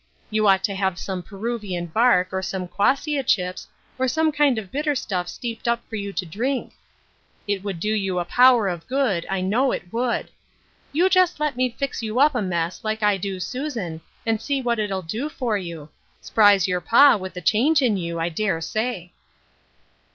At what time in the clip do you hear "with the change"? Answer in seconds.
17.17-17.83